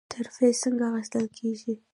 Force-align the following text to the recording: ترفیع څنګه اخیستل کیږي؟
ترفیع 0.13 0.53
څنګه 0.61 0.85
اخیستل 0.89 1.25
کیږي؟ 1.37 1.73